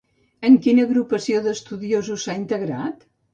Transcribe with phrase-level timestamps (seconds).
[0.47, 3.07] En quina agrupació d'estudiosos s'ha integrat?